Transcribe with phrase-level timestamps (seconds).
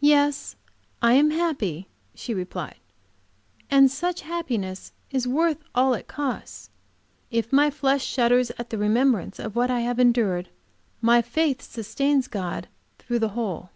[0.00, 0.56] "Yes,
[1.00, 2.80] I am happy," she replied,
[3.70, 6.70] "and such happiness is worth all it costs.
[7.30, 10.48] If my flesh shudders at the remembrance of what I have endured,
[11.00, 12.66] my faith sustains God
[12.98, 13.70] through the whole.